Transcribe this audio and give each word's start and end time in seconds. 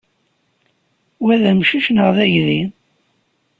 Wa 1.23 1.33
d 1.41 1.43
amcic 1.51 1.87
neɣ 1.91 2.09
d 2.15 2.17
aydi? 2.25 2.61